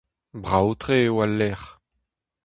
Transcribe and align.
Brav-tre 0.43 0.97
eo 1.07 1.17
al 1.23 1.31
lec'h! 1.39 1.69